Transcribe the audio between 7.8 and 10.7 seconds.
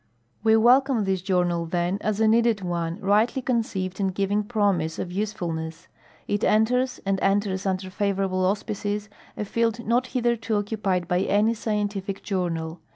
favorable au spices, a field not hitherto